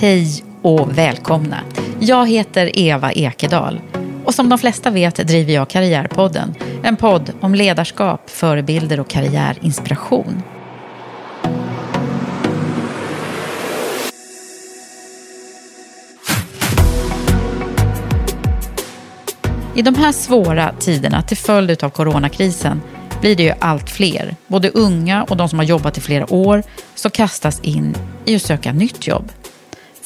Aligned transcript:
Hej 0.00 0.44
och 0.62 0.98
välkomna. 0.98 1.60
Jag 2.00 2.28
heter 2.28 2.78
Eva 2.78 3.12
Ekedal 3.12 3.80
och 4.24 4.34
som 4.34 4.48
de 4.48 4.58
flesta 4.58 4.90
vet 4.90 5.28
driver 5.28 5.52
jag 5.52 5.70
Karriärpodden. 5.70 6.54
En 6.82 6.96
podd 6.96 7.32
om 7.40 7.54
ledarskap, 7.54 8.30
förebilder 8.30 9.00
och 9.00 9.08
karriärinspiration. 9.08 10.42
I 19.74 19.82
de 19.82 19.94
här 19.94 20.12
svåra 20.12 20.72
tiderna 20.78 21.22
till 21.22 21.36
följd 21.36 21.84
av 21.84 21.90
coronakrisen 21.90 22.82
blir 23.20 23.36
det 23.36 23.42
ju 23.42 23.52
allt 23.58 23.90
fler, 23.90 24.36
både 24.46 24.70
unga 24.70 25.22
och 25.22 25.36
de 25.36 25.48
som 25.48 25.58
har 25.58 25.66
jobbat 25.66 25.98
i 25.98 26.00
flera 26.00 26.32
år, 26.32 26.62
som 26.94 27.10
kastas 27.10 27.60
in 27.60 27.96
i 28.24 28.36
att 28.36 28.42
söka 28.42 28.72
nytt 28.72 29.06
jobb. 29.06 29.32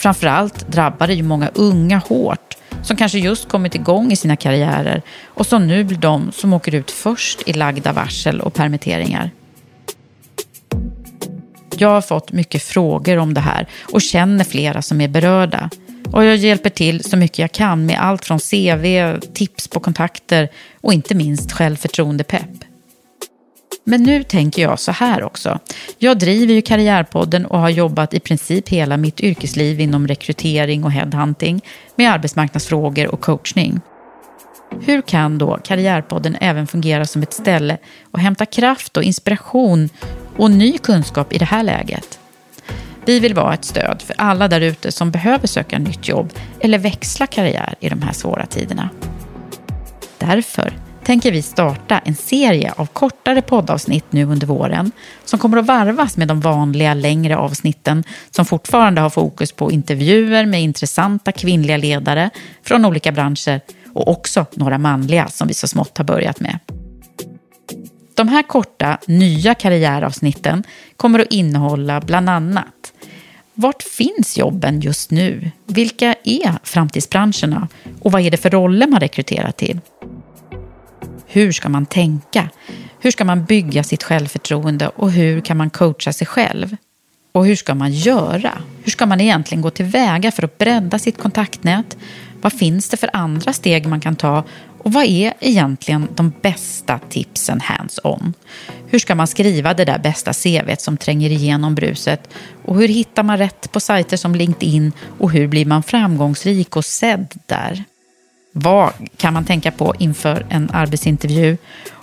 Framförallt 0.03 0.69
drabbar 0.69 1.07
det 1.07 1.15
ju 1.15 1.23
många 1.23 1.51
unga 1.55 1.99
hårt 1.99 2.57
som 2.83 2.97
kanske 2.97 3.19
just 3.19 3.49
kommit 3.49 3.75
igång 3.75 4.13
i 4.13 4.17
sina 4.17 4.37
karriärer 4.37 5.03
och 5.25 5.47
som 5.47 5.67
nu 5.67 5.85
blir 5.85 5.99
de 5.99 6.33
som 6.33 6.53
åker 6.53 6.75
ut 6.75 6.91
först 6.91 7.49
i 7.49 7.53
lagda 7.53 7.93
varsel 7.93 8.41
och 8.41 8.55
permitteringar. 8.55 9.31
Jag 11.79 11.89
har 11.89 12.01
fått 12.01 12.33
mycket 12.33 12.63
frågor 12.63 13.17
om 13.17 13.35
det 13.35 13.41
här 13.41 13.67
och 13.93 14.03
känner 14.03 14.45
flera 14.45 14.83
som 14.83 15.01
är 15.01 15.09
berörda. 15.09 15.71
Och 16.13 16.25
jag 16.25 16.37
hjälper 16.37 16.71
till 16.71 17.05
så 17.05 17.17
mycket 17.17 17.39
jag 17.39 17.53
kan 17.53 17.87
med 17.87 17.99
allt 18.01 18.25
från 18.25 18.39
CV, 18.39 19.19
tips 19.35 19.69
på 19.69 19.81
kontakter 19.81 20.49
och 20.81 20.93
inte 20.93 21.15
minst 21.15 21.53
självförtroendepepp. 21.53 22.72
Men 23.85 24.03
nu 24.03 24.23
tänker 24.23 24.63
jag 24.63 24.79
så 24.79 24.93
här 24.93 25.23
också. 25.23 25.59
Jag 25.99 26.19
driver 26.19 26.55
ju 26.55 26.63
Karriärpodden 26.63 27.47
och 27.47 27.59
har 27.59 27.69
jobbat 27.71 28.15
i 28.15 28.21
princip 28.21 28.69
hela 28.69 28.97
mitt 28.97 29.21
yrkesliv 29.21 29.81
inom 29.81 30.09
rekrytering 30.09 30.85
och 30.85 30.93
headhunting 30.93 31.61
med 31.97 32.11
arbetsmarknadsfrågor 32.13 33.07
och 33.07 33.21
coachning. 33.21 33.81
Hur 34.81 35.03
kan 35.03 35.39
då 35.39 35.59
Karriärpodden 35.65 36.37
även 36.41 36.67
fungera 36.67 37.05
som 37.05 37.23
ett 37.23 37.33
ställe 37.33 37.79
och 38.11 38.19
hämta 38.19 38.47
kraft 38.47 38.97
och 38.97 39.03
inspiration 39.03 39.89
och 40.37 40.51
ny 40.51 40.79
kunskap 40.79 41.33
i 41.33 41.39
det 41.39 41.45
här 41.45 41.63
läget? 41.63 42.19
Vi 43.05 43.21
vill 43.21 43.35
vara 43.35 43.55
ett 43.55 43.65
stöd 43.65 44.03
för 44.03 44.15
alla 44.19 44.49
där 44.49 44.61
ute 44.61 44.93
som 44.93 45.11
behöver 45.11 45.47
söka 45.47 45.79
nytt 45.79 46.09
jobb 46.09 46.33
eller 46.61 46.79
växla 46.79 47.27
karriär 47.27 47.75
i 47.81 47.89
de 47.89 48.03
här 48.03 48.13
svåra 48.13 48.47
tiderna. 48.47 48.91
Därför 50.19 50.73
tänker 51.05 51.33
vi 51.33 51.43
starta 51.43 51.99
en 51.99 52.15
serie 52.15 52.73
av 52.77 52.87
kortare 52.87 53.43
poddavsnitt 53.43 54.05
nu 54.11 54.25
under 54.25 54.47
våren 54.47 54.93
som 55.25 55.39
kommer 55.39 55.57
att 55.57 55.67
varvas 55.67 56.17
med 56.17 56.29
de 56.29 56.41
vanliga 56.41 56.95
längre 56.95 57.37
avsnitten 57.37 58.05
som 58.31 58.45
fortfarande 58.45 59.01
har 59.01 59.11
fokus 59.11 59.53
på 59.53 59.73
intervjuer 59.73 60.47
med 60.47 60.63
intressanta 60.63 61.33
kvinnliga 61.33 61.77
ledare 61.77 62.31
från 62.63 62.85
olika 62.85 63.13
branscher 63.13 63.61
och 63.93 64.09
också 64.09 64.47
några 64.55 64.79
manliga 64.79 65.29
som 65.29 65.49
vi 65.49 65.55
så 65.55 65.69
smått 65.69 65.99
har 65.99 66.05
börjat 66.05 66.41
med. 66.41 66.59
De 68.15 68.29
här 68.29 68.43
korta, 68.43 68.99
nya 69.07 69.55
karriäravsnitten 69.55 70.65
kommer 70.97 71.19
att 71.19 71.33
innehålla 71.33 72.01
bland 72.01 72.29
annat 72.29 72.93
vart 73.55 73.83
finns 73.83 74.39
jobben 74.39 74.81
just 74.81 75.11
nu? 75.11 75.51
Vilka 75.67 76.15
är 76.25 76.59
framtidsbranscherna? 76.63 77.69
Och 78.01 78.13
vad 78.13 78.23
är 78.23 78.31
det 78.31 78.37
för 78.37 78.51
roller 78.51 78.87
man 78.87 79.01
rekryterar 79.01 79.53
till? 79.53 79.81
Hur 81.35 81.53
ska 81.53 81.69
man 81.69 81.87
tänka? 81.87 82.49
Hur 83.01 83.11
ska 83.11 83.25
man 83.25 83.45
bygga 83.45 83.85
sitt 83.85 84.03
självförtroende 84.03 84.89
och 84.89 85.11
hur 85.11 85.41
kan 85.41 85.57
man 85.57 85.71
coacha 85.71 86.13
sig 86.13 86.27
själv? 86.27 86.77
Och 87.33 87.47
hur 87.47 87.57
ska 87.57 87.75
man 87.75 87.93
göra? 87.93 88.53
Hur 88.83 88.93
ska 88.93 89.07
man 89.07 89.21
egentligen 89.21 89.63
gå 89.63 89.71
tillväga 89.71 90.33
för 90.33 90.43
att 90.43 90.59
bredda 90.59 90.99
sitt 90.99 91.19
kontaktnät? 91.19 91.97
Vad 92.41 92.53
finns 92.53 92.89
det 92.89 92.97
för 92.97 93.11
andra 93.13 93.53
steg 93.53 93.87
man 93.87 94.01
kan 94.01 94.17
ta? 94.17 94.45
Och 94.79 94.93
vad 94.93 95.05
är 95.05 95.35
egentligen 95.41 96.09
de 96.15 96.33
bästa 96.43 97.01
tipsen 97.09 97.61
hands-on? 97.61 98.35
Hur 98.87 98.99
ska 98.99 99.15
man 99.15 99.27
skriva 99.27 99.75
det 99.75 99.85
där 99.85 99.99
bästa 99.99 100.33
CVt 100.33 100.81
som 100.81 100.97
tränger 100.97 101.31
igenom 101.31 101.75
bruset? 101.75 102.29
Och 102.65 102.77
hur 102.77 102.89
hittar 102.89 103.23
man 103.23 103.39
rätt 103.39 103.73
på 103.73 103.81
sajter 103.81 104.17
som 104.17 104.35
LinkedIn? 104.35 104.93
Och 105.19 105.31
hur 105.31 105.49
blir 105.49 105.67
man 105.67 105.83
framgångsrik 105.83 106.77
och 106.77 106.85
sedd 106.85 107.35
där? 107.47 107.85
Vad 108.53 108.93
kan 109.17 109.35
man 109.35 109.45
tänka 109.45 109.71
på 109.71 109.95
inför 109.99 110.47
en 110.49 110.71
arbetsintervju? 110.73 111.57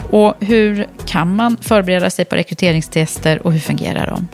Och 0.09 0.33
hur 0.39 0.87
kan 1.05 1.35
man 1.35 1.57
förbereda 1.57 2.09
sig 2.09 2.25
på 2.25 2.35
rekryteringstester 2.35 3.47
och 3.47 3.53
hur 3.53 3.59
fungerar 3.59 4.07
de? 4.07 4.27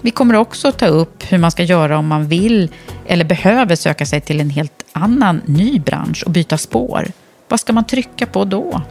Vi 0.00 0.10
kommer 0.10 0.34
också 0.34 0.72
ta 0.72 0.86
upp 0.86 1.32
hur 1.32 1.38
man 1.38 1.50
ska 1.50 1.62
göra 1.62 1.98
om 1.98 2.06
man 2.06 2.28
vill 2.28 2.70
eller 3.06 3.24
behöver 3.24 3.76
söka 3.76 4.06
sig 4.06 4.20
till 4.20 4.40
en 4.40 4.50
helt 4.50 4.84
annan 4.92 5.40
ny 5.46 5.80
bransch 5.80 6.22
och 6.26 6.30
byta 6.30 6.58
spår. 6.58 7.06
Vad 7.48 7.60
ska 7.60 7.72
man 7.72 7.84
trycka 7.84 8.26
på 8.26 8.44
då? 8.44 8.82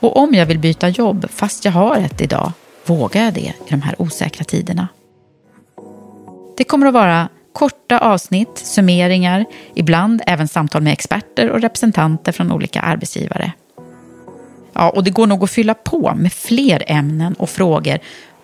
Och 0.00 0.16
om 0.16 0.34
jag 0.34 0.46
vill 0.46 0.58
byta 0.58 0.88
jobb 0.88 1.26
fast 1.30 1.64
jag 1.64 1.72
har 1.72 1.96
ett 1.96 2.20
idag, 2.20 2.52
vågar 2.86 3.24
jag 3.24 3.34
det 3.34 3.40
i 3.40 3.70
de 3.70 3.82
här 3.82 3.94
osäkra 4.02 4.44
tiderna? 4.44 4.88
Det 6.56 6.64
kommer 6.64 6.86
att 6.86 6.94
vara 6.94 7.28
korta 7.54 7.98
avsnitt, 7.98 8.58
summeringar, 8.58 9.44
ibland 9.74 10.22
även 10.26 10.48
samtal 10.48 10.82
med 10.82 10.92
experter 10.92 11.50
och 11.50 11.60
representanter 11.60 12.32
från 12.32 12.52
olika 12.52 12.80
arbetsgivare. 12.80 13.52
Ja, 14.72 14.90
och 14.90 15.04
det 15.04 15.10
går 15.10 15.26
nog 15.26 15.44
att 15.44 15.50
fylla 15.50 15.74
på 15.74 16.14
med 16.16 16.32
fler 16.32 16.82
ämnen 16.86 17.34
och 17.34 17.50
frågor 17.50 17.98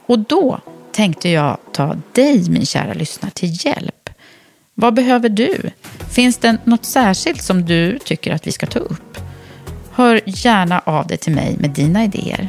och 0.07 0.19
då 0.19 0.61
tänkte 0.93 1.29
jag 1.29 1.59
ta 1.73 1.97
dig, 2.13 2.51
min 2.51 2.67
kära 2.67 2.93
lyssnare, 2.95 3.33
till 3.33 3.67
hjälp. 3.67 4.11
Vad 4.75 4.95
behöver 4.95 5.29
du? 5.29 5.71
Finns 6.11 6.39
det 6.39 6.57
något 6.65 6.85
särskilt 6.85 7.43
som 7.43 7.65
du 7.65 7.99
tycker 7.99 8.35
att 8.35 8.47
vi 8.47 8.53
ska 8.53 8.67
ta 8.67 8.79
upp? 8.79 9.19
Hör 9.93 10.21
gärna 10.25 10.79
av 10.79 11.07
dig 11.07 11.17
till 11.17 11.35
mig 11.35 11.57
med 11.59 11.71
dina 11.71 12.05
idéer. 12.05 12.49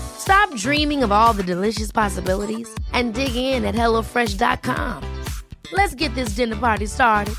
Stop 0.21 0.55
dreaming 0.55 1.01
of 1.01 1.11
all 1.11 1.33
the 1.33 1.41
delicious 1.41 1.91
possibilities 1.91 2.69
and 2.93 3.15
dig 3.15 3.35
in 3.35 3.65
at 3.65 3.73
HelloFresh.com. 3.73 5.03
Let's 5.73 5.95
get 5.95 6.13
this 6.13 6.35
dinner 6.35 6.55
party 6.57 6.85
started. 6.85 7.33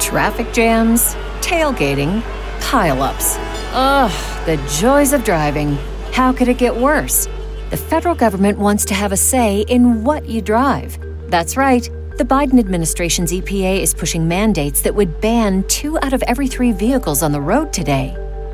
Traffic 0.00 0.52
jams, 0.52 1.16
tailgating, 1.40 2.22
pileups. 2.60 3.36
Ugh, 3.74 4.46
the 4.46 4.56
joys 4.70 5.12
of 5.12 5.24
driving. 5.24 5.76
How 6.12 6.32
could 6.32 6.46
it 6.46 6.58
get 6.58 6.76
worse? 6.76 7.26
The 7.70 7.76
federal 7.76 8.14
government 8.14 8.58
wants 8.58 8.84
to 8.84 8.94
have 8.94 9.10
a 9.10 9.16
say 9.16 9.62
in 9.62 10.04
what 10.04 10.28
you 10.28 10.40
drive. 10.40 10.96
That's 11.28 11.56
right. 11.56 11.90
The 12.18 12.24
Biden 12.24 12.60
administration's 12.60 13.32
EPA 13.32 13.80
is 13.80 13.94
pushing 13.94 14.28
mandates 14.28 14.82
that 14.82 14.94
would 14.94 15.20
ban 15.20 15.64
two 15.64 15.98
out 16.02 16.12
of 16.12 16.22
every 16.28 16.46
three 16.46 16.70
vehicles 16.70 17.24
on 17.24 17.32
the 17.32 17.40
road 17.40 17.72
today. 17.72 18.16